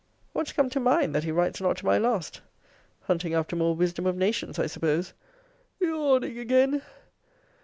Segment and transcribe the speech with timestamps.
[0.33, 2.41] What's come to mine, that he writes not to my last?
[3.01, 5.13] Hunting after more wisdom of nations, I suppose!
[5.79, 6.81] Yaw yaw yawning again!